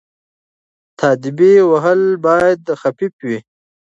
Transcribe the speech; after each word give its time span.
تاديبي 0.99 1.53
وهل 1.71 2.01
باید 2.25 2.61
خفيف 2.81 3.13
وي. 3.27 3.37